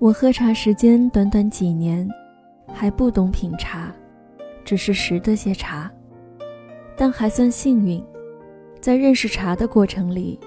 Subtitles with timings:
[0.00, 2.06] 我喝茶时间短短几年，
[2.72, 3.92] 还不懂品茶，
[4.64, 5.90] 只是识得些茶，
[6.96, 8.04] 但还算幸运，
[8.80, 10.38] 在认识茶的过程里，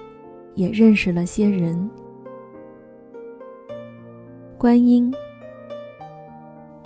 [0.54, 1.90] 也认识了些人。
[4.56, 5.12] 观音，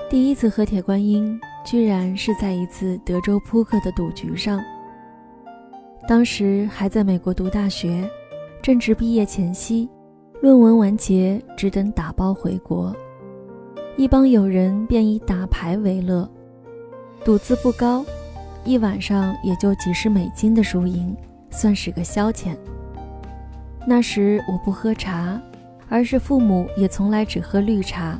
[0.08, 4.62] 第一次喝铁观音，居然是在一次德州扑克的赌局上。
[6.08, 8.08] 当时还在美国读大学，
[8.62, 9.88] 正值毕业前夕。
[10.42, 12.92] 论文完结，只等打包回国。
[13.96, 16.28] 一帮友人便以打牌为乐，
[17.24, 18.04] 赌资不高，
[18.64, 21.16] 一晚上也就几十美金的输赢，
[21.50, 22.56] 算是个消遣。
[23.86, 25.40] 那时我不喝茶，
[25.88, 28.18] 而是父母也从来只喝绿茶，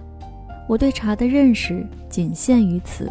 [0.68, 3.10] 我对茶的认识仅限于此。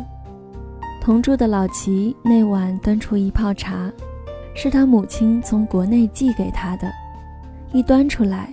[1.01, 3.91] 同住的老齐那晚端出一泡茶，
[4.55, 6.89] 是他母亲从国内寄给他的，
[7.73, 8.47] 一端出来。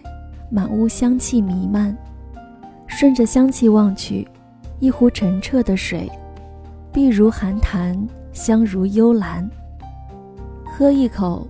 [0.50, 1.96] 满屋香气弥漫，
[2.86, 4.26] 顺着香气望去，
[4.80, 6.10] 一壶澄澈的水，
[6.92, 7.96] 碧如寒潭，
[8.32, 9.48] 香如幽兰。
[10.64, 11.46] 喝一口，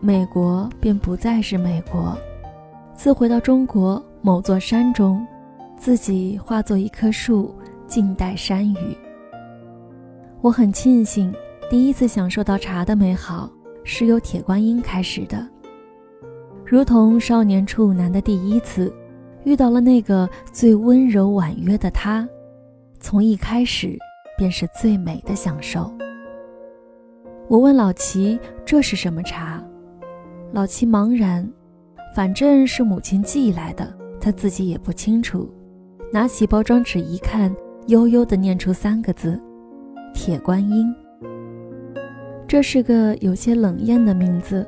[0.00, 2.16] 美国便不再是美国，
[2.94, 5.24] 自回到中国某座山中，
[5.76, 7.54] 自己化作一棵树，
[7.86, 8.96] 静待山雨。
[10.40, 11.32] 我很庆幸，
[11.70, 13.48] 第一次享受到茶的美好，
[13.84, 15.48] 是由铁观音开始的。
[16.72, 18.90] 如同少年处男的第一次，
[19.44, 22.26] 遇到了那个最温柔婉约的他，
[22.98, 23.94] 从一开始
[24.38, 25.92] 便是最美的享受。
[27.46, 29.62] 我问老齐这是什么茶，
[30.50, 31.46] 老齐茫然，
[32.16, 35.52] 反正是母亲寄来的，他自己也不清楚。
[36.10, 37.54] 拿起包装纸一看，
[37.88, 39.38] 悠悠地念出三个字：
[40.14, 40.90] 铁观音。
[42.48, 44.66] 这是个有些冷艳的名字。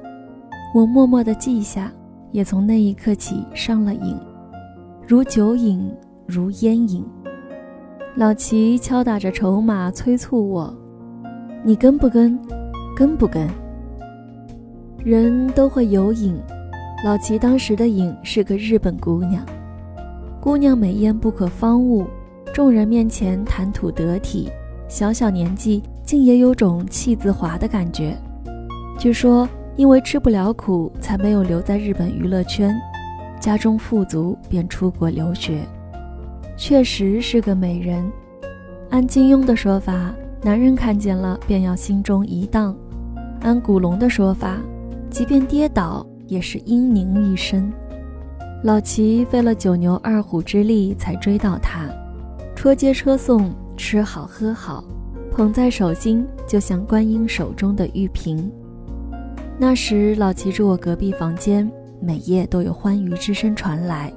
[0.75, 1.89] 我默默地记下，
[2.33, 4.19] 也从那一刻起上了瘾，
[5.07, 5.89] 如酒瘾，
[6.27, 7.07] 如烟瘾。
[8.17, 10.77] 老齐敲打着筹码，催促我
[11.63, 12.37] ：“你跟不跟？
[12.97, 13.49] 跟不跟？”
[14.99, 16.37] 人都会有瘾，
[17.05, 19.47] 老齐当时的瘾是个日本姑娘，
[20.41, 22.05] 姑娘美艳不可方物，
[22.53, 24.51] 众人面前谈吐得体，
[24.89, 28.17] 小小年纪竟也有种气自华的感觉。
[28.99, 29.49] 据说。
[29.77, 32.75] 因为吃不了苦，才没有留在日本娱乐圈。
[33.41, 35.61] 家中富足，便出国留学。
[36.57, 38.05] 确实是个美人。
[38.91, 42.73] 按金庸的说法，男人看见了便要心中一荡；
[43.41, 44.59] 按古龙的说法，
[45.11, 47.73] 即便跌倒也是英宁一身。
[48.63, 51.87] 老齐费了九牛二虎之力才追到她，
[52.55, 54.85] 车接车送，吃好喝好，
[55.33, 58.51] 捧在手心就像观音手中的玉瓶。
[59.57, 61.71] 那时，老齐住我隔壁房间，
[62.01, 64.13] 每夜都有欢愉之声传来。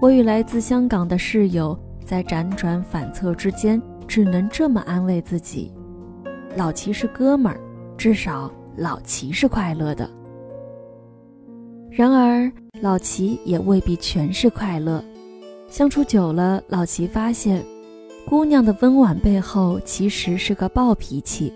[0.00, 5.72] 我与来自香港的室友在辗转反侧之间，只能这么安慰自己：
[6.56, 7.60] 老齐是哥们儿，
[7.96, 10.08] 至少老齐是快乐的。
[11.90, 12.50] 然而，
[12.80, 15.02] 老齐也未必全是快乐。
[15.68, 17.60] 相处久了，老齐发现，
[18.24, 21.52] 姑娘的温婉背后其实是个暴脾气。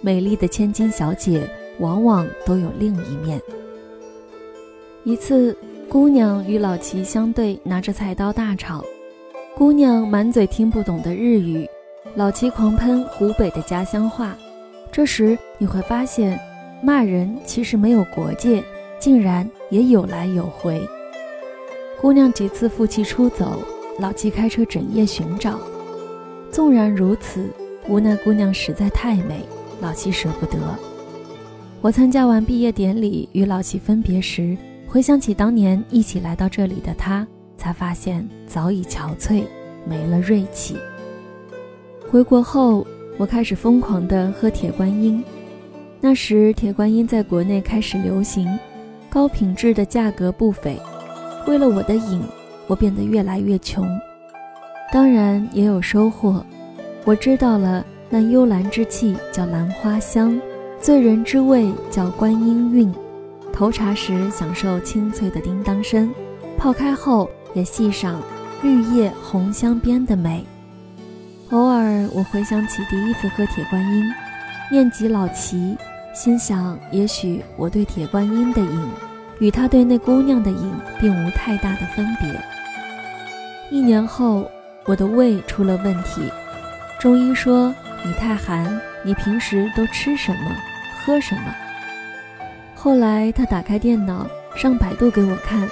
[0.00, 1.48] 美丽的千金小姐。
[1.78, 3.40] 往往都有另一面。
[5.04, 5.56] 一次，
[5.88, 8.84] 姑娘与老齐相对，拿着菜刀大吵。
[9.54, 11.68] 姑娘满嘴听不懂的日语，
[12.14, 14.36] 老齐狂喷湖北的家乡话。
[14.92, 16.38] 这时你会发现，
[16.82, 18.62] 骂人其实没有国界，
[18.98, 20.80] 竟然也有来有回。
[22.00, 23.62] 姑娘几次负气出走，
[23.98, 25.58] 老齐开车整夜寻找。
[26.50, 27.48] 纵然如此，
[27.88, 29.44] 无奈姑娘实在太美，
[29.80, 30.58] 老齐舍不得。
[31.80, 34.56] 我参加完毕业典礼，与老齐分别时，
[34.88, 37.24] 回想起当年一起来到这里的他，
[37.56, 39.44] 才发现早已憔悴，
[39.88, 40.76] 没了锐气。
[42.10, 42.84] 回国后，
[43.16, 45.22] 我开始疯狂地喝铁观音。
[46.00, 48.58] 那时铁观音在国内开始流行，
[49.08, 50.76] 高品质的价格不菲。
[51.46, 52.20] 为了我的瘾，
[52.66, 53.88] 我变得越来越穷。
[54.92, 56.44] 当然也有收获，
[57.04, 60.36] 我知道了那幽兰之气叫兰花香。
[60.80, 62.92] 醉人之味叫观音韵，
[63.52, 66.08] 投茶时享受清脆的叮当声，
[66.56, 68.22] 泡开后也细赏
[68.62, 70.46] 绿叶红镶边的美。
[71.50, 74.04] 偶尔我回想起第一次喝铁观音，
[74.70, 75.76] 念及老齐，
[76.14, 78.88] 心想也许我对铁观音的瘾，
[79.40, 82.40] 与他对那姑娘的瘾并无太大的分别。
[83.70, 84.48] 一年后，
[84.84, 86.22] 我的胃出了问题，
[87.00, 87.74] 中医说
[88.04, 88.80] 你太寒。
[89.08, 90.54] 你平时都吃什么，
[91.00, 91.54] 喝什么？
[92.74, 95.66] 后来他打开电脑，上百度给我看，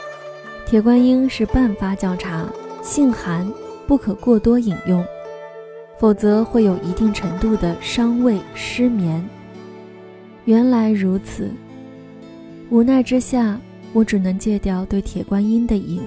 [0.65, 2.47] 铁观音是半发酵茶，
[2.83, 3.47] 性寒，
[3.87, 5.05] 不可过多饮用，
[5.99, 9.23] 否则会有一定程度的伤胃失眠。
[10.47, 11.50] 原来如此，
[12.71, 13.61] 无奈之下，
[13.93, 16.00] 我只能戒掉对铁观音的瘾，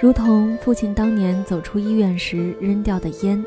[0.00, 3.44] 如同父亲当年走出医院时扔掉的烟，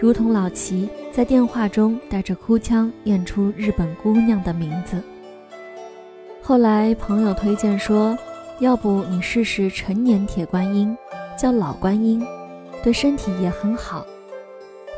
[0.00, 5.02] 如同老齐在电话中带着哭腔念出日本姑娘的名字。
[6.42, 8.16] 后来朋友推荐说，
[8.58, 10.94] 要不你试试陈年铁观音，
[11.38, 12.22] 叫老观音，
[12.82, 14.04] 对身体也很好。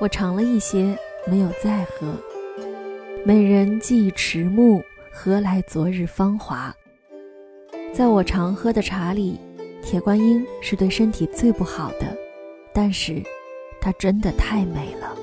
[0.00, 2.06] 我尝了一些，没有再喝。
[3.24, 4.82] 美人计迟暮，
[5.12, 6.74] 何来昨日芳华？
[7.92, 9.38] 在我常喝的茶里，
[9.82, 12.16] 铁观音是对身体最不好的，
[12.72, 13.22] 但是，
[13.80, 15.16] 它真的太美了。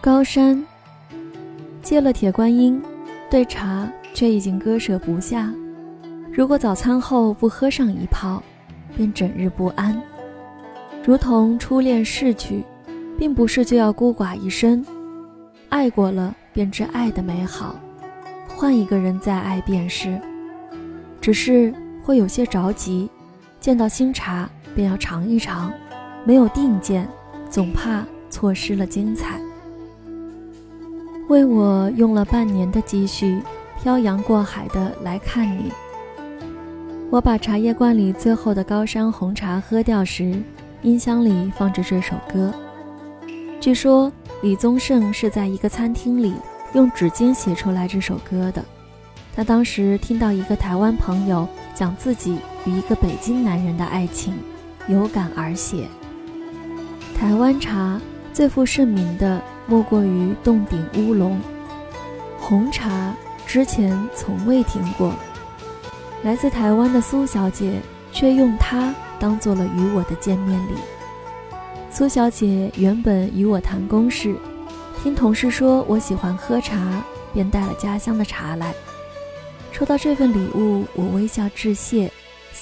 [0.00, 0.64] 高山。
[1.82, 2.82] 戒了铁观音，
[3.30, 5.54] 对茶却已经割舍不下。
[6.32, 8.42] 如果早餐后不喝上一泡，
[8.96, 9.96] 便整日不安，
[11.04, 12.64] 如同初恋逝去，
[13.16, 14.84] 并不是就要孤寡一生。
[15.68, 17.76] 爱过了便知爱的美好，
[18.48, 20.20] 换一个人再爱便是。
[21.20, 21.72] 只是
[22.02, 23.08] 会有些着急，
[23.66, 25.72] 见到新茶便要尝一尝，
[26.24, 27.04] 没有定见，
[27.50, 29.40] 总怕错失了精彩。
[31.28, 33.42] 为我用了半年的积蓄，
[33.82, 35.72] 漂洋过海的来看你。
[37.10, 40.40] 我把茶叶罐里最后的高山红茶喝掉时，
[40.82, 42.54] 音箱里放着这首歌。
[43.58, 44.12] 据说
[44.42, 46.36] 李宗盛是在一个餐厅里
[46.74, 48.64] 用纸巾写出来这首歌的。
[49.34, 54.34] 他当时听到一个台湾朋友讲自己与一个北京男人的爱情，
[54.88, 55.86] 有感而写。
[57.18, 58.00] 台湾茶
[58.32, 59.42] 最负盛名的。
[59.68, 61.40] 莫过于洞顶乌龙
[62.38, 63.12] 红茶，
[63.48, 65.12] 之前从未听过。
[66.22, 67.80] 来自台湾的苏小姐
[68.12, 70.74] 却用它当做了与我的见面礼。
[71.90, 74.36] 苏小姐原本与我谈公事，
[75.02, 77.02] 听同事说我喜欢喝茶，
[77.34, 78.72] 便带了家乡的茶来。
[79.72, 82.08] 收到这份礼物，我微笑致谢，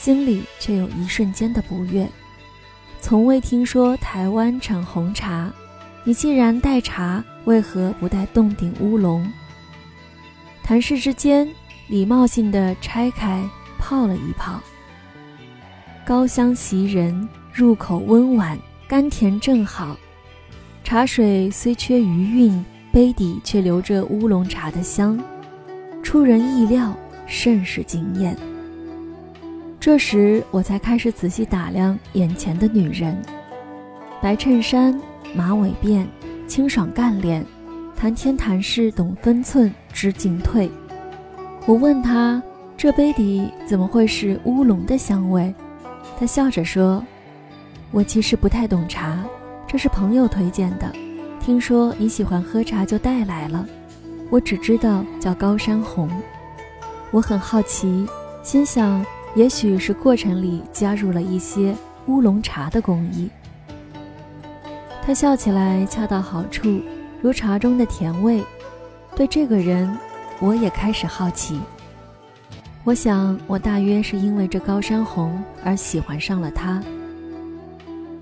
[0.05, 2.07] 心里却有一瞬间的不悦。
[3.01, 5.51] 从未听说台湾产红茶。
[6.05, 9.27] 你既然带茶，为何不带洞顶乌龙？
[10.63, 11.49] 谈事之间，
[11.89, 13.43] 礼貌性的拆开
[13.79, 14.61] 泡了一泡。
[16.05, 19.97] 高香袭人，入口温婉，甘甜正好。
[20.85, 22.63] 茶水虽缺余韵，
[22.93, 25.19] 杯底却留着乌龙茶的香，
[26.03, 26.95] 出人意料，
[27.27, 28.37] 甚是惊艳。
[29.85, 33.21] 这时我才开始仔细打量眼前的女人，
[34.23, 34.99] 白衬衫。
[35.35, 36.07] 马尾辫，
[36.49, 37.45] 清爽干练，
[37.95, 40.71] 谈天谈事懂分寸，知进退。
[41.67, 42.43] 我问他
[42.79, 45.55] ：“这杯底怎么会是乌龙的香味？”
[46.19, 47.05] 他笑着说
[47.93, 49.23] ：“我其实不太懂茶，
[49.67, 50.91] 这是朋友推荐的。
[51.41, 53.67] 听说你喜欢喝茶，就带来了。
[54.31, 56.09] 我只知道叫高山红。”
[57.13, 58.07] 我很好奇，
[58.43, 59.05] 心想，
[59.35, 61.75] 也许是过程里加入了一些
[62.07, 63.29] 乌龙茶的工艺。
[65.05, 66.81] 他笑起来恰到好处，
[67.21, 68.43] 如茶中的甜味。
[69.17, 69.97] 对这个人，
[70.41, 71.61] 我也开始好奇。
[72.85, 76.83] 我想，我大约是因为这高山红而喜欢上了他。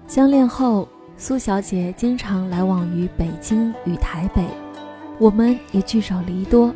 [0.07, 4.45] 相恋后，苏小姐经常来往于北京与台北，
[5.19, 6.75] 我们也聚少离多。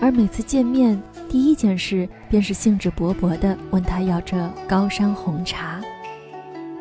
[0.00, 5.80] 而每次见面，第一件事便是兴致勃勃地问他要这高山红茶。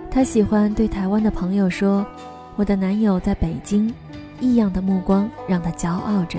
[0.09, 2.05] 他喜欢对台湾的朋友说。
[2.55, 3.91] 我的男友在北京，
[4.39, 6.38] 异样的目光让他骄傲着。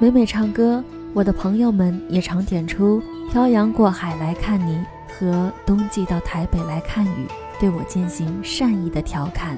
[0.00, 0.82] 每每唱歌，
[1.14, 7.28] 我的朋友们也常点出“漂洋过海来看你”和“冬季到台北来看雨”，
[7.60, 9.56] 对我进行善意的调侃。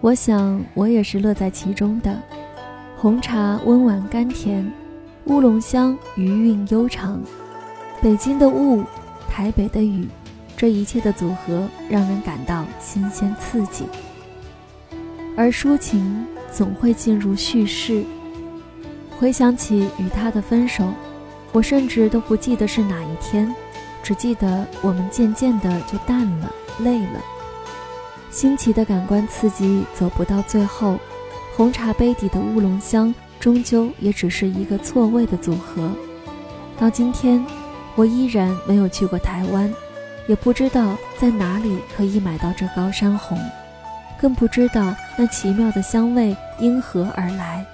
[0.00, 2.16] 我想，我也是乐在其中的。
[2.96, 4.72] 红茶温婉甘甜，
[5.26, 7.20] 乌龙香余韵悠长。
[8.00, 8.84] 北京的雾，
[9.28, 10.08] 台北的雨。
[10.56, 13.84] 这一切的组合让人感到新鲜刺激，
[15.36, 18.04] 而抒情总会进入叙事。
[19.18, 20.88] 回想起与他的分手，
[21.52, 23.54] 我甚至都不记得是哪一天，
[24.02, 27.20] 只记得我们渐渐的就淡了，累了。
[28.30, 30.98] 新奇的感官刺激走不到最后，
[31.54, 35.90] 红茶杯底的乌龙香终究也只是一个错位的组合。
[36.78, 37.44] 到今天，
[37.94, 39.72] 我依然没有去过台湾。
[40.28, 43.38] 也不知道在哪里可以买到这高山红，
[44.20, 47.64] 更不知道那奇妙的香味因何而来，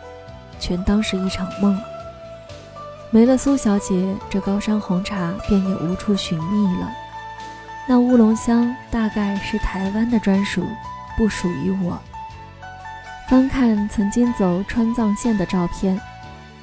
[0.61, 1.81] 全当是一场梦。
[3.11, 6.92] 没了苏小姐，这高山红茶便也无处寻觅了。
[7.88, 10.62] 那乌龙香大概是台湾的专属，
[11.16, 11.99] 不属于我。
[13.33, 15.99] 翻看曾经走川藏线的照片，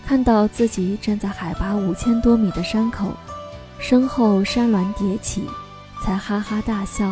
[0.06, 3.12] 看到自己站在海拔五千多米的山口，
[3.80, 5.50] 身后山峦叠起，
[6.06, 7.12] 才哈哈大笑，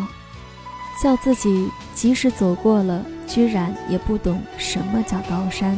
[1.02, 5.76] 笑自己即使走过了，居然也不懂什么叫高山。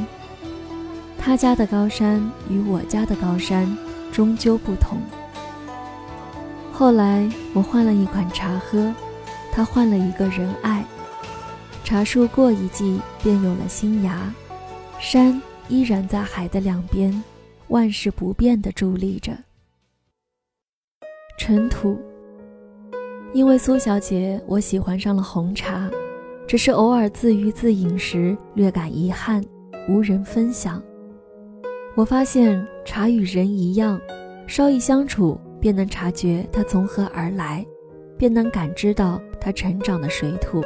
[1.18, 3.66] 他家的高山与我家的高山
[4.12, 4.98] 终究不同。
[6.70, 8.92] 后来我换了一款茶喝，
[9.50, 10.84] 他换了一个人爱。
[11.90, 14.32] 茶树过一季便有了新芽，
[15.00, 17.12] 山依然在海的两边，
[17.66, 19.36] 万事不变地伫立着。
[21.36, 21.98] 尘土。
[23.32, 25.90] 因为苏小姐，我喜欢上了红茶，
[26.46, 29.44] 只是偶尔自娱自饮时略感遗憾，
[29.88, 30.80] 无人分享。
[31.96, 34.00] 我发现茶与人一样，
[34.46, 37.66] 稍一相处，便能察觉它从何而来，
[38.16, 40.62] 便能感知到它成长的水土。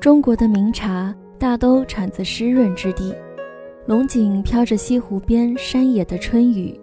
[0.00, 3.14] 中国的名茶大都产自湿润之地，
[3.84, 6.80] 龙井飘着西湖边山野的春雨，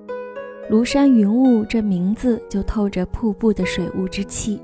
[0.69, 4.62] 庐山云雾这名字就透着瀑布的水雾之气。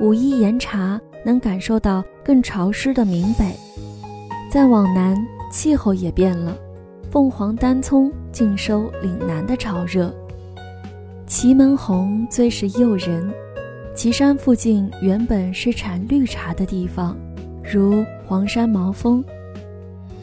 [0.00, 3.54] 武夷岩茶能感受到更潮湿的闽北，
[4.50, 5.14] 再往南，
[5.52, 6.56] 气候也变了。
[7.10, 10.10] 凤凰单葱尽收岭南的潮热，
[11.26, 13.30] 祁门红最是诱人。
[13.94, 17.14] 祁山附近原本是产绿茶的地方，
[17.70, 19.22] 如黄山毛峰。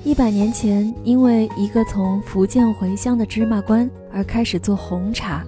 [0.04, 5.46] 一百年前，因为一个从福建回乡的芝麻官而开始做红茶，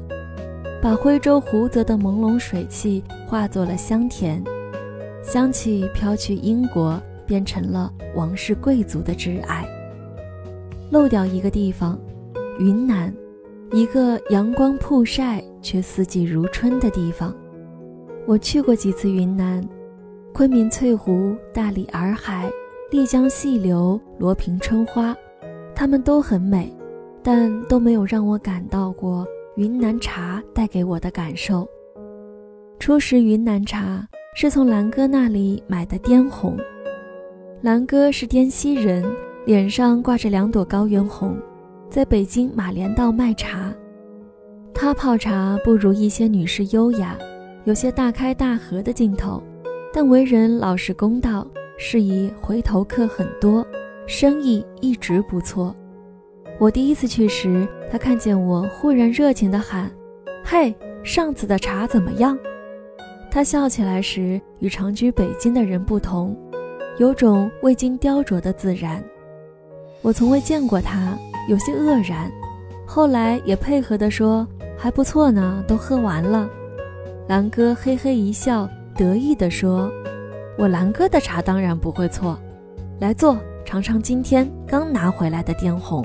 [0.79, 4.43] 把徽州湖泽的朦胧水汽化作了香甜，
[5.23, 9.65] 香气飘去英国，变成了王室贵族的挚爱。
[10.91, 11.99] 漏掉一个地方，
[12.59, 13.11] 云南，
[13.71, 17.35] 一个阳光曝晒却四季如春的地方。
[18.27, 19.67] 我去过几次云南，
[20.37, 22.47] 昆明翠湖、大理洱海、
[22.91, 25.17] 丽江细流、罗平春花，
[25.73, 26.71] 它们都很美，
[27.23, 29.25] 但都没有让我感到过
[29.55, 31.67] 云南茶带给我的感受。
[32.77, 36.55] 初识云南茶是从兰哥那里买的滇红，
[37.63, 39.03] 兰哥是滇西人。
[39.43, 41.35] 脸上挂着两朵高原红，
[41.89, 43.73] 在北京马连道卖茶。
[44.71, 47.17] 他泡茶不如一些女士优雅，
[47.63, 49.41] 有些大开大合的劲头，
[49.99, 53.65] 但为人老实公道，是以回头客很多，
[54.05, 55.75] 生意一直不错。
[56.59, 59.91] 我第一次去时，他看见我，忽然热情地喊
[60.45, 60.71] ：“嘿，
[61.03, 62.37] 上次的茶怎么样？”
[63.31, 66.37] 他笑起来时与常居北京的人不同，
[66.99, 69.03] 有种未经雕琢的自然。
[70.03, 71.17] 我从未见过他，
[71.49, 72.31] 有些愕然，
[72.85, 76.47] 后来也配合地说：“还不错呢，都喝完了。”
[77.27, 79.91] 兰哥嘿嘿一笑，得意地说
[80.57, 82.37] ：“我兰哥的茶当然不会错，
[82.99, 86.03] 来坐，尝尝今天刚拿回来的滇红。”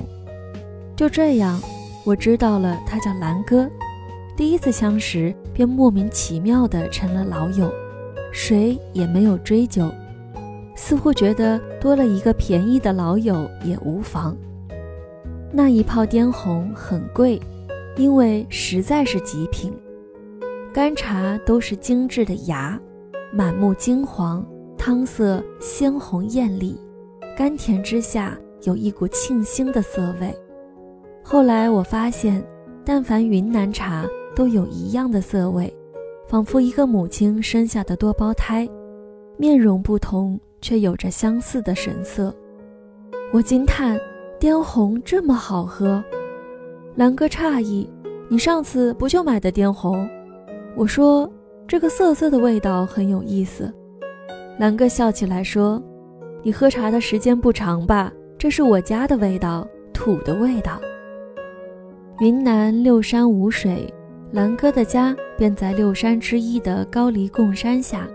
[0.95, 1.59] 就这样，
[2.05, 3.67] 我知道了他叫兰哥。
[4.37, 7.71] 第一次相识，便莫名其妙地成了老友，
[8.31, 9.91] 谁也没有追究。
[10.75, 14.37] 似乎觉得多了一个便宜的老友也无妨。
[15.51, 17.41] 那一泡滇红很贵，
[17.97, 19.73] 因为实在是极品。
[20.73, 22.79] 干茶都是精致的芽，
[23.31, 24.43] 满目金黄，
[24.75, 26.75] 汤色鲜红艳丽，
[27.37, 30.35] 甘甜之下有一股沁心的色味。
[31.23, 32.43] 后来我发现，
[32.83, 34.03] 但凡云南茶
[34.35, 35.71] 都有一样的色味，
[36.27, 38.67] 仿佛一个母亲生下的多胞胎，
[39.37, 40.39] 面容不同。
[40.63, 42.33] 却有着相似的神色，
[43.33, 43.99] 我惊叹：
[44.39, 46.01] 滇红这么好喝。
[46.95, 47.85] 兰哥诧异
[48.31, 50.09] ：“你上次不就买的滇红？”
[50.75, 51.31] 我说
[51.67, 53.71] ：“这个涩涩的味道很有意思。”
[54.59, 55.81] 兰哥笑起来说
[56.41, 58.11] ：“你喝茶的时间不长吧？
[58.37, 60.79] 这是我家的味道，土的味道。”
[62.19, 63.91] 云南六山无水，
[64.31, 68.07] 兰哥的家便在六山之一的高黎贡山下。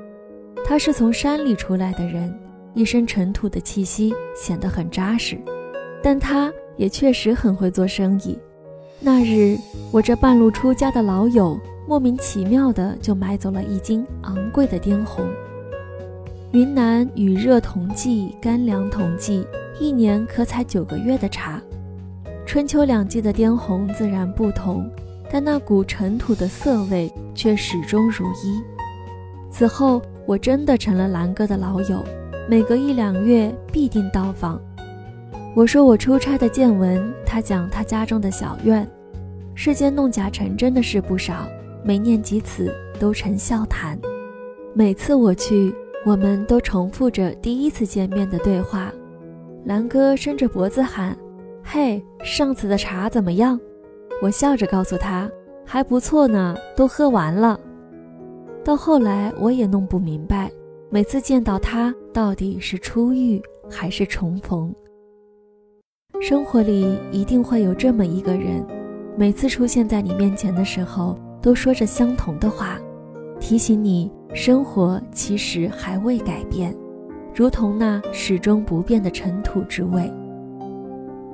[0.65, 2.33] 他是从山里出来的人，
[2.75, 5.39] 一身尘土的气息显得很扎实，
[6.03, 8.39] 但他也确实很会做生意。
[9.01, 9.57] 那日，
[9.91, 15.27] 我这半路出家的老友莫名其妙的就买走了一斤昂贵的滇红。
[16.53, 19.47] 云南雨热同季，干凉同季，
[19.81, 21.59] 一年可采九个月的茶。
[22.45, 24.87] 春秋两季的滇红自然不同，
[25.33, 28.63] 但那股尘土的涩味却始终如一。
[29.51, 30.01] 此后。
[30.29, 32.05] 我真的成了兰哥的老友，
[32.47, 34.61] 每隔一两月必定到访。
[35.57, 38.87] 我说我出差的见闻，他讲他家中的小院，
[39.55, 41.49] 世间弄假成真的事不少，
[41.83, 43.99] 每念及此都成笑谈。
[44.75, 48.93] 每次我去，我们都重复着第一次见面的对话。
[49.65, 51.17] 兰哥伸着脖子喊
[51.63, 53.59] ：“嘿，上次的茶怎么样？”
[54.23, 55.31] 我笑着告诉他
[55.65, 57.59] ：“还不错呢，都喝完了。”
[58.65, 60.51] 到后来，我也弄不明白，
[60.91, 64.75] 每次见到他到底是初遇还是重逢。
[66.21, 68.67] 生活里一定会有这么一个人，
[69.17, 72.79] 每次出现在你面前的时候，都说着相同的话，
[73.41, 76.75] 提醒你生活其实还未改变，
[77.35, 80.13] 如同那始终不变的尘土之味。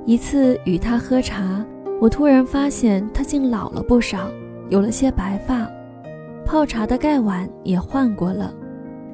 [0.07, 1.65] 一次与他喝茶，
[2.01, 4.29] 我突然发现他竟老了不少，
[4.69, 5.67] 有了些白发，
[6.45, 8.53] 泡茶的盖碗也换过了，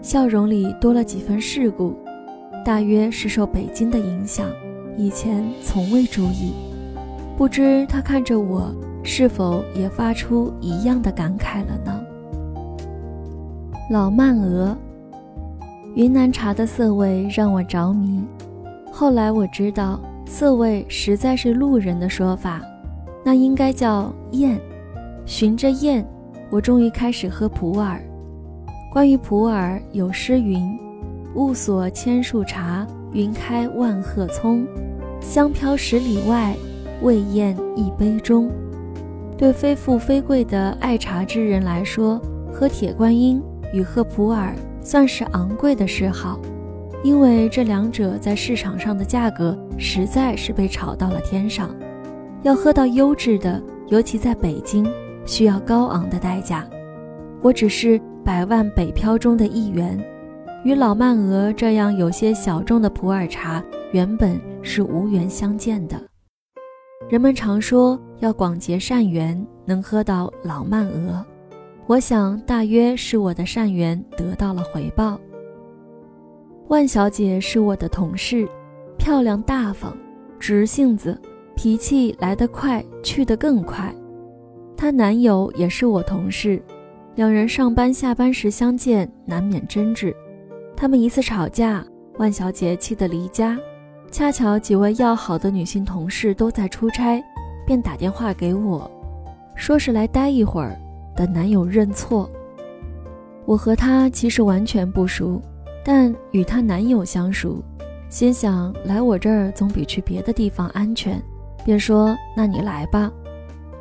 [0.02, 1.94] 笑容里多了几分世故，
[2.64, 4.50] 大约是受北京的影响。
[4.96, 6.52] 以前从未注意，
[7.36, 12.00] 不知他看着我，是否也发出一样的感慨了呢？
[13.90, 14.76] 老曼鹅，
[15.94, 18.22] 云南茶的色味让我着迷。
[18.92, 22.60] 后来我知道，色味实在是路人的说法，
[23.24, 24.60] 那应该叫艳。
[25.26, 26.06] 循着艳，
[26.50, 28.00] 我终于开始喝普洱。
[28.92, 30.78] 关于普洱，有诗云
[31.34, 34.66] ：“雾锁千树茶，云开万壑葱。”
[35.20, 36.56] 香飘十里外，
[37.02, 38.50] 未厌一杯中。
[39.40, 42.20] 对非富非贵的爱茶之人来说，
[42.52, 43.42] 喝铁观音
[43.72, 46.38] 与喝普洱算是昂贵的嗜好，
[47.02, 51.74] 因为这两者在市场上的价格实在是被炒到了天上。
[52.42, 54.86] 要喝到优质的，尤其在北京，
[55.24, 56.68] 需要高昂的代价。
[57.40, 59.98] 我只是百万北漂中的一员，
[60.64, 63.64] 与老曼鹅这样有些小众的普洱茶。
[63.92, 66.09] 原本是无缘相见的。
[67.10, 71.26] 人们常说要广结善缘，能喝到老曼鹅。
[71.88, 75.18] 我想大约是我的善缘得到了回报。
[76.68, 78.48] 万小姐是我的同事，
[78.96, 79.92] 漂亮大方，
[80.38, 81.20] 直性子，
[81.56, 83.92] 脾气来得快，去得更快。
[84.76, 86.62] 她男友也是我同事，
[87.16, 90.14] 两人上班下班时相见，难免争执。
[90.76, 91.84] 他们一次吵架，
[92.18, 93.58] 万小姐气得离家。
[94.10, 97.22] 恰巧几位要好的女性同事都在出差，
[97.64, 98.90] 便打电话给我，
[99.54, 100.76] 说是来待一会儿，
[101.14, 102.28] 等男友认错。
[103.46, 105.40] 我和她其实完全不熟，
[105.84, 107.62] 但与她男友相熟，
[108.08, 111.22] 心想来我这儿总比去别的地方安全，
[111.64, 113.12] 便说：“那你来吧。”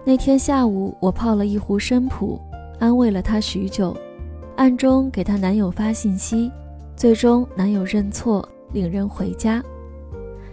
[0.06, 2.40] 那天下午，我泡了一壶生普，
[2.78, 3.98] 安慰了她许久，
[4.58, 6.52] 暗中给她男友发信息，
[6.96, 9.64] 最终男友认错，领人回家。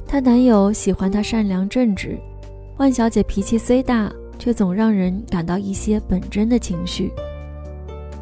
[0.09, 2.17] 她男友喜欢她善良正直，
[2.79, 7.11] 万小姐脾气虽大，却总让人感到一些本真的情绪。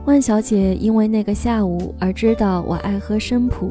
[0.07, 3.71] 万小姐因为那个下午而知道我爱喝生普，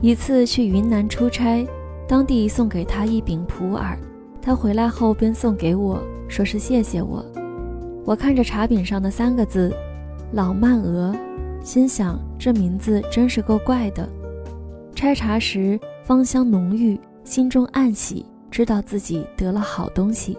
[0.00, 1.66] 一次去云南出差，
[2.08, 3.96] 当地送给她一饼普洱，
[4.40, 7.24] 她回来后便送给我，说是谢谢我。
[8.04, 9.72] 我看着茶饼上的三个字
[10.32, 11.14] “老曼鹅”，
[11.62, 14.08] 心想这名字真是够怪的。
[14.94, 16.98] 拆茶时芳香浓郁。
[17.24, 20.36] 心中暗喜，知道自己得了好东西。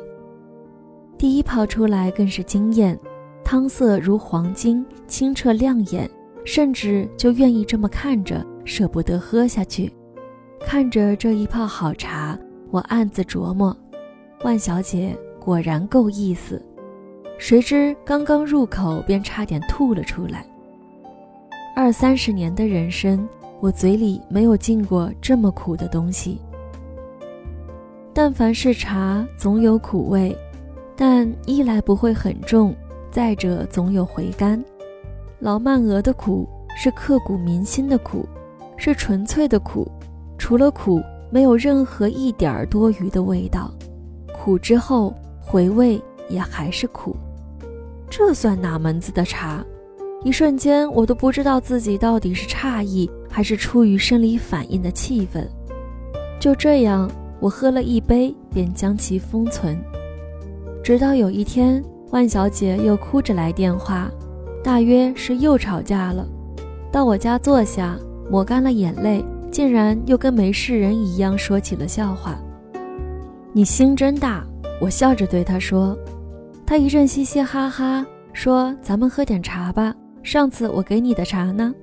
[1.17, 3.00] 第一泡出来更是惊艳，
[3.43, 6.10] 汤色如黄金，清澈亮眼，
[6.43, 9.91] 甚至就愿意这么看着，舍不得喝下去。
[10.60, 12.38] 看着这一泡好茶，
[12.72, 13.76] 我暗自琢磨：
[14.43, 16.62] 万小姐果然够意思。
[17.38, 20.46] 谁知刚刚入口，便差点吐了出来。
[21.76, 23.28] 二三十年的人生，
[23.60, 26.39] 我嘴里没有进过这么苦的东西。
[28.13, 30.38] 但凡是茶，总有苦味，
[30.95, 32.76] 但一来不会很重，
[33.10, 34.63] 再者总有回甘。
[35.39, 36.47] 老曼鹅的苦
[36.78, 38.23] 是刻骨铭心的苦，
[38.78, 39.91] 是纯粹的苦，
[40.38, 43.73] 除了苦，没有任何一点儿多余的味道。
[44.32, 45.99] 苦之后回味
[46.30, 47.15] 也还是苦，
[48.10, 49.65] 这算哪门子的茶？
[50.23, 55.49] 一瞬间，我都不知道自己到底是诧异，还是出于生理反应的气愤。
[56.39, 57.10] 就这样。
[57.44, 59.78] 我喝了一杯，便将其封存。
[60.82, 64.10] 直到有一天，万小姐又哭着来电话，
[64.64, 66.26] 大约是又吵架了。
[66.90, 68.00] 到我家坐下，
[68.32, 72.40] 抹干了眼泪，竟然又跟没事人一样说起了笑话。
[73.52, 74.48] 你心真大，
[74.80, 75.98] 我笑着对她说。
[76.66, 79.94] 她一阵嘻嘻哈哈，说：“咱们喝点茶吧。
[80.24, 81.76] 上次我给你的茶呢？”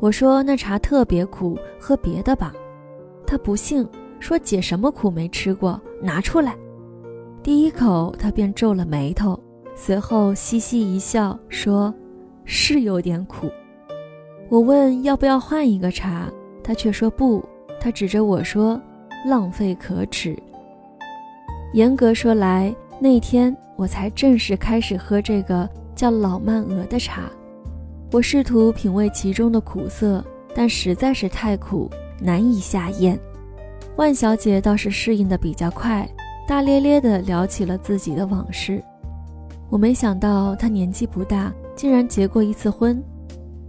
[0.00, 2.54] 我说：“那茶特别苦，喝别的吧。”
[3.26, 3.86] 她不信。
[4.20, 5.80] 说姐什么苦没吃过？
[6.00, 6.56] 拿出来！
[7.42, 9.38] 第一口，他便皱了眉头，
[9.74, 11.94] 随后嘻嘻一笑，说
[12.44, 13.50] ：“是有点苦。”
[14.48, 16.30] 我问要不要换一个茶，
[16.62, 17.44] 他却说不。
[17.80, 18.80] 他指着我说
[19.28, 20.34] ：“浪费可耻。”
[21.74, 27.30] 严格说来，那天我才正式开始喝这个叫老曼鹅的茶。
[28.12, 30.24] 我试图品味其中的苦涩，
[30.54, 33.18] 但实在是太苦，难以下咽。
[33.96, 36.08] 万小姐倒是适应的比较快。
[36.46, 38.82] 大咧咧地聊起了自己的往事，
[39.70, 43.02] 我没想到她年纪不大，竟然结过一次婚。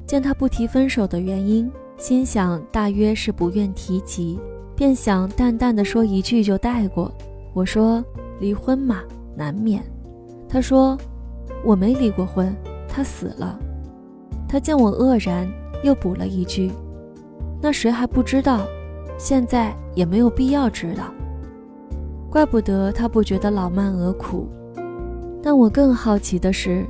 [0.05, 4.39] 见他不提分手的原因，心想大约是不愿提及，
[4.75, 7.11] 便想淡淡的说一句就带过。
[7.53, 8.03] 我说
[8.39, 9.01] 离婚嘛，
[9.35, 9.81] 难免。
[10.49, 10.97] 他说
[11.63, 12.53] 我没离过婚，
[12.87, 13.57] 他死了。
[14.47, 15.49] 他见我愕然，
[15.81, 16.71] 又补了一句：
[17.61, 18.67] 那谁还不知道？
[19.17, 21.13] 现在也没有必要知道。
[22.29, 24.47] 怪不得他不觉得老曼鹅苦，
[25.41, 26.85] 但我更好奇的是，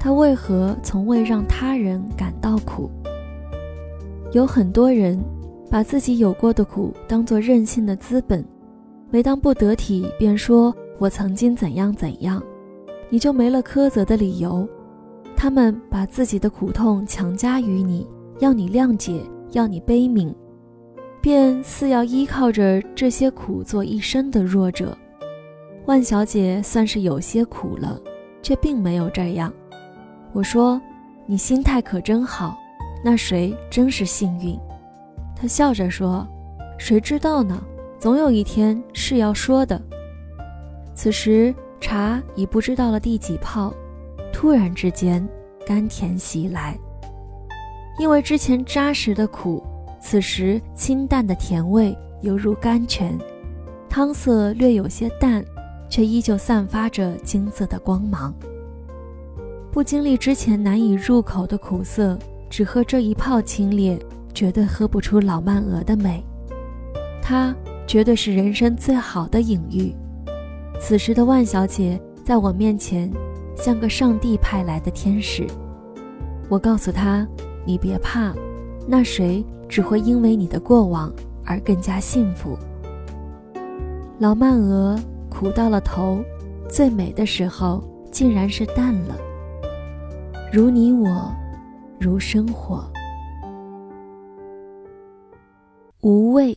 [0.00, 2.90] 他为何从未让他人感到苦？
[4.32, 5.22] 有很多人
[5.70, 8.44] 把自己有过的苦当作任性的资本，
[9.10, 12.42] 每当不得体便说我曾经怎样怎样，
[13.10, 14.66] 你就没了苛责的理由。
[15.36, 18.06] 他们把自己的苦痛强加于你，
[18.38, 19.20] 要你谅解，
[19.52, 20.34] 要你悲悯。
[21.26, 24.96] 便似要依靠着这些苦做一生的弱者，
[25.86, 28.00] 万小姐算是有些苦了，
[28.40, 29.52] 却并没有这样。
[30.32, 30.80] 我说
[31.26, 32.56] ：“你心态可真好，
[33.04, 34.56] 那谁真是幸运。”
[35.34, 36.24] 她笑着说
[36.78, 37.60] ：“谁知道呢？
[37.98, 39.82] 总有一天是要说的。”
[40.94, 43.74] 此时茶已不知道了第几泡，
[44.32, 45.28] 突然之间
[45.66, 46.78] 甘甜袭来，
[47.98, 49.60] 因为之前扎实的苦。
[50.08, 51.92] 此时清淡的甜味
[52.22, 53.18] 犹如甘泉，
[53.88, 55.44] 汤色略有些淡，
[55.88, 58.32] 却依旧散发着金色的光芒。
[59.72, 62.16] 不经历之前难以入口的苦涩，
[62.48, 64.00] 只喝这一泡清冽，
[64.32, 66.24] 绝对喝不出老曼鹅的美。
[67.20, 67.52] 它
[67.84, 69.92] 绝对是人生最好的隐喻。
[70.80, 73.10] 此时的万小姐在我面前，
[73.56, 75.44] 像个上帝派来的天使。
[76.48, 77.26] 我告诉她
[77.66, 78.32] ：“你别怕，
[78.86, 81.12] 那谁？”只会因为你的过往
[81.44, 82.56] 而更加幸福。
[84.18, 84.98] 老曼鹅
[85.28, 86.18] 苦到了头，
[86.68, 89.16] 最美的时候竟然是淡了。
[90.52, 91.30] 如你我，
[92.00, 92.84] 如生活。
[96.00, 96.56] 无味。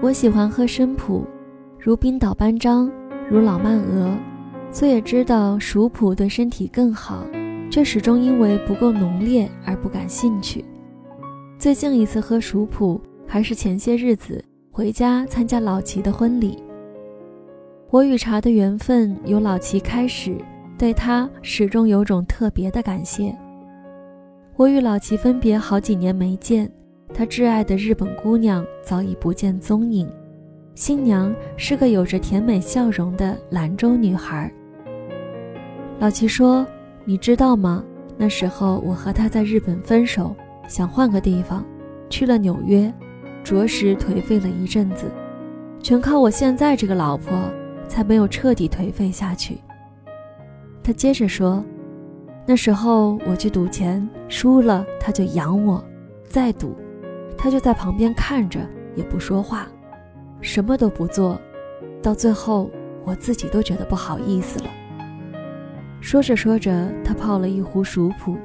[0.00, 1.24] 我喜欢喝生普，
[1.78, 2.90] 如冰岛班章，
[3.30, 4.10] 如老曼鹅。
[4.72, 7.24] 虽也知道熟普对身体更好，
[7.70, 10.64] 却始终因为不够浓烈而不感兴趣。
[11.60, 14.42] 最近一次喝熟普，还是前些日子
[14.72, 16.56] 回家参加老齐的婚礼。
[17.90, 20.34] 我与茶的缘分由老齐开始，
[20.78, 23.36] 对他始终有种特别的感谢。
[24.56, 26.66] 我与老齐分别好几年没见，
[27.12, 30.10] 他挚爱的日本姑娘早已不见踪影，
[30.74, 34.50] 新娘是个有着甜美笑容的兰州女孩。
[35.98, 36.66] 老齐说
[37.04, 37.84] ：“你知道吗？
[38.16, 40.34] 那时候我和他在日本分手。”
[40.70, 41.64] 想换个地方，
[42.08, 42.94] 去了纽约，
[43.42, 45.10] 着实颓废了一阵子，
[45.82, 47.50] 全靠我现在这个老婆，
[47.88, 49.58] 才没有彻底颓废下去。
[50.80, 51.64] 他接着说
[52.46, 55.84] ：“那时候我去赌钱，输了他就养我，
[56.28, 56.76] 再赌，
[57.36, 58.60] 他就在旁边看着，
[58.94, 59.66] 也不说话，
[60.40, 61.36] 什么都不做，
[62.00, 62.70] 到最后
[63.04, 64.66] 我自己都觉得不好意思了。”
[66.00, 68.36] 说着说着，他泡了一壶熟普，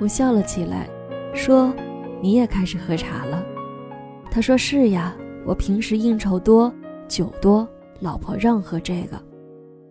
[0.00, 0.88] 我笑了起来。
[1.34, 1.72] 说
[2.20, 3.44] ：“你也开始喝茶了。”
[4.30, 6.72] 他说：“是呀，我平时应酬多，
[7.06, 7.68] 酒多，
[8.00, 9.20] 老婆让喝这个。”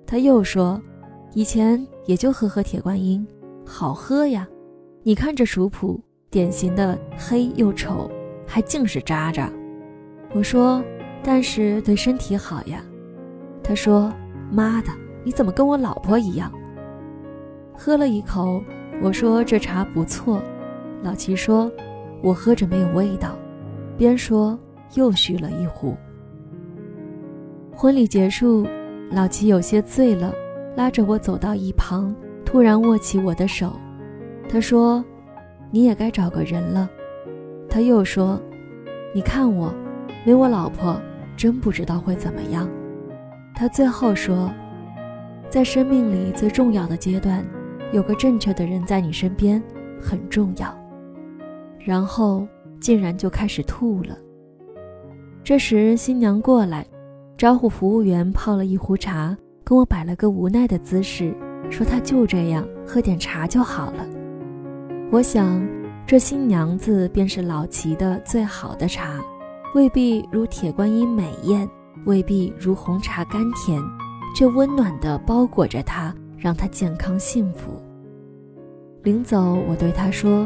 [0.05, 0.81] 他又说
[1.33, 3.25] ：“以前也就喝喝铁观音，
[3.65, 4.47] 好喝呀。
[5.03, 8.09] 你看这熟普，典型的黑又丑，
[8.45, 9.49] 还净是渣渣。”
[10.33, 10.83] 我说
[11.23, 12.83] ：“但是对身体好呀。”
[13.63, 14.11] 他说
[14.51, 14.89] ：“妈的，
[15.23, 16.51] 你怎么跟我老婆一样？”
[17.73, 18.61] 喝了一口，
[19.01, 20.41] 我说：“这茶不错。”
[21.03, 21.71] 老齐说
[22.21, 23.37] ：“我喝着没有味道。”
[23.97, 24.57] 边说
[24.95, 25.95] 又续了一壶。
[27.71, 28.67] 婚礼结束，
[29.11, 30.33] 老齐有些醉了，
[30.75, 33.71] 拉着我走到一旁，突然握起我的手。
[34.49, 35.03] 他说
[35.69, 36.89] ：“你也该找个人了。”
[37.69, 38.41] 他又说
[39.13, 39.73] ：“你看我，
[40.25, 40.99] 没我老婆，
[41.35, 42.69] 真不知道会怎么样。”
[43.53, 44.49] 他最后说
[45.49, 47.45] ：“在生命里最重要的阶段，
[47.91, 49.61] 有个正确的人在你身边
[50.01, 50.75] 很重要。”
[51.87, 52.45] 然后
[52.81, 54.17] 竟然就开始吐了。
[55.41, 56.85] 这时新娘过来，
[57.37, 61.33] 招呼服务员泡了一壶茶，跟我摆了个无奈的姿势，
[61.69, 64.05] 说她就这样喝点茶就好了。
[65.13, 65.65] 我想，
[66.05, 69.21] 这新娘子便是老齐的最好的茶，
[69.73, 71.65] 未必如铁观音美艳，
[72.05, 73.81] 未必如红茶甘甜，
[74.35, 77.81] 却温暖地包裹着她，让她健康幸福。
[79.03, 80.45] 临走，我对她说：“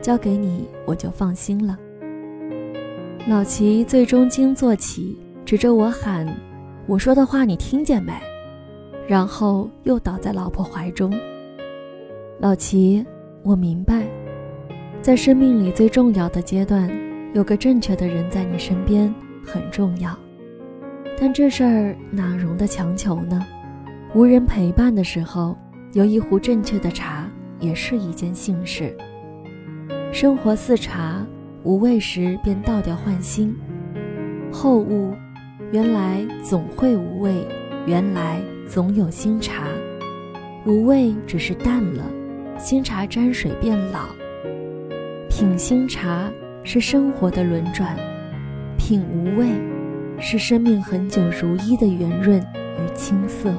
[0.00, 1.78] 交给你，我就放心了。”
[3.28, 6.26] 老齐最终惊坐起，指着我喊
[6.86, 8.12] ：“我说的话你听见没？”
[9.06, 11.12] 然后又倒在老婆怀中。
[12.38, 13.04] 老齐，
[13.42, 14.06] 我明白，
[15.02, 16.90] 在生命里最重要的阶段，
[17.34, 19.12] 有个正确的人在你身边
[19.44, 20.18] 很重要。
[21.20, 23.44] 但这事儿哪容得强求呢？
[24.14, 25.56] 无人陪伴的时候，
[25.92, 27.28] 有一壶正确的茶。
[27.60, 28.96] 也是一件幸事。
[30.12, 31.24] 生活似茶，
[31.62, 33.56] 无味时便倒掉换新。
[34.50, 35.14] 后悟，
[35.70, 37.46] 原来总会无味，
[37.86, 39.68] 原来总有新茶。
[40.66, 42.04] 无味只是淡了，
[42.58, 44.08] 新茶沾水变老。
[45.28, 46.28] 品新茶
[46.64, 47.96] 是生活的轮转，
[48.76, 49.46] 品无味
[50.18, 53.54] 是生命恒久如一的圆润与青涩。